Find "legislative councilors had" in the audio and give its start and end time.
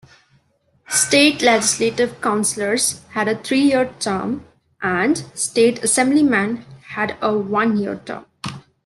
1.43-3.27